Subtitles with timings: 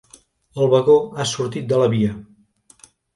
[0.63, 2.17] El vagó ha sortit de la via.